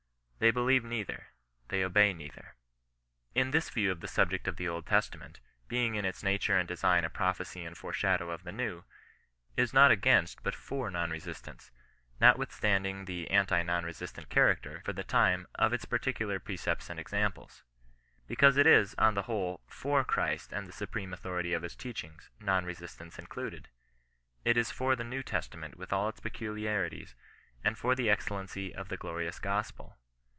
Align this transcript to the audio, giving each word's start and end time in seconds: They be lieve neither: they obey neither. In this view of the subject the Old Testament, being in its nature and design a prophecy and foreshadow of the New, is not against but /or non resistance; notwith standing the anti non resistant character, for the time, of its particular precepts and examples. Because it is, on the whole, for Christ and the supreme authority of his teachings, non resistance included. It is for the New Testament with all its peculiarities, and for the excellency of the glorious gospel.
They 0.43 0.49
be 0.49 0.59
lieve 0.61 0.83
neither: 0.83 1.27
they 1.67 1.83
obey 1.85 2.13
neither. 2.15 2.55
In 3.35 3.51
this 3.51 3.69
view 3.69 3.91
of 3.91 3.99
the 3.99 4.07
subject 4.07 4.49
the 4.57 4.67
Old 4.67 4.87
Testament, 4.87 5.39
being 5.67 5.93
in 5.93 6.03
its 6.03 6.23
nature 6.23 6.57
and 6.57 6.67
design 6.67 7.05
a 7.05 7.11
prophecy 7.11 7.63
and 7.63 7.77
foreshadow 7.77 8.31
of 8.31 8.41
the 8.43 8.51
New, 8.51 8.83
is 9.55 9.71
not 9.71 9.91
against 9.91 10.41
but 10.41 10.55
/or 10.55 10.91
non 10.91 11.11
resistance; 11.11 11.69
notwith 12.19 12.51
standing 12.51 13.05
the 13.05 13.29
anti 13.29 13.61
non 13.61 13.83
resistant 13.83 14.29
character, 14.29 14.81
for 14.83 14.93
the 14.93 15.03
time, 15.03 15.45
of 15.53 15.73
its 15.73 15.85
particular 15.85 16.39
precepts 16.39 16.89
and 16.89 16.99
examples. 16.99 17.61
Because 18.27 18.57
it 18.57 18.65
is, 18.65 18.95
on 18.95 19.13
the 19.13 19.21
whole, 19.29 19.61
for 19.67 20.03
Christ 20.03 20.51
and 20.51 20.65
the 20.65 20.71
supreme 20.73 21.13
authority 21.13 21.53
of 21.53 21.61
his 21.61 21.75
teachings, 21.75 22.31
non 22.39 22.65
resistance 22.65 23.19
included. 23.19 23.67
It 24.43 24.57
is 24.57 24.71
for 24.71 24.95
the 24.95 25.03
New 25.03 25.21
Testament 25.21 25.77
with 25.77 25.93
all 25.93 26.09
its 26.09 26.19
peculiarities, 26.19 27.13
and 27.63 27.77
for 27.77 27.93
the 27.93 28.09
excellency 28.09 28.73
of 28.73 28.87
the 28.89 28.97
glorious 28.97 29.37
gospel. 29.37 29.97